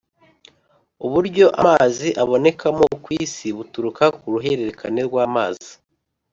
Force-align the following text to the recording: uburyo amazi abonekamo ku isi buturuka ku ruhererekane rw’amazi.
uburyo 1.05 1.45
amazi 1.61 2.07
abonekamo 2.23 2.85
ku 3.03 3.09
isi 3.23 3.47
buturuka 3.57 4.03
ku 4.17 4.25
ruhererekane 4.33 5.01
rw’amazi. 5.07 5.71